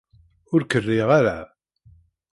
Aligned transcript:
Ur 0.53 0.61
k-riɣ 0.71 1.09
ara! 1.19 1.37